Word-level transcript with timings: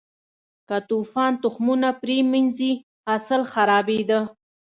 که 0.67 0.77
توپان 0.89 1.31
تخمونه 1.43 1.89
پرې 2.01 2.17
منځي، 2.31 2.73
حاصل 3.07 3.41
خرابېده. 3.51 4.19